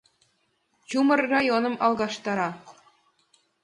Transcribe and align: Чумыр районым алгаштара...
Чумыр 0.89 1.19
районым 1.33 1.75
алгаштара... 1.85 2.49